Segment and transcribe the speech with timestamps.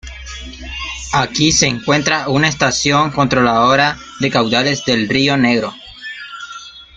[1.13, 5.75] Aquí se encuentra una estación controladora de caudales del río Negro.